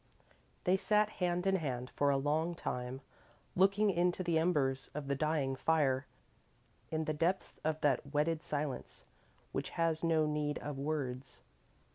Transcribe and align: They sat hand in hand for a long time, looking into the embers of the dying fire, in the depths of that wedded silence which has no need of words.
They 0.63 0.77
sat 0.77 1.09
hand 1.21 1.45
in 1.45 1.57
hand 1.57 1.91
for 1.91 2.09
a 2.09 2.17
long 2.17 2.55
time, 2.55 3.01
looking 3.55 3.91
into 3.91 4.23
the 4.23 4.39
embers 4.39 4.89
of 4.95 5.07
the 5.07 5.13
dying 5.13 5.55
fire, 5.55 6.07
in 6.89 7.05
the 7.05 7.13
depths 7.13 7.59
of 7.63 7.79
that 7.81 8.11
wedded 8.11 8.41
silence 8.41 9.03
which 9.51 9.69
has 9.77 10.03
no 10.03 10.25
need 10.25 10.57
of 10.57 10.79
words. 10.79 11.37